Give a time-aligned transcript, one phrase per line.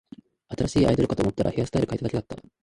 [0.57, 2.35] 新しいアイドルかと思ったら、ヘアスタイル変えただけだった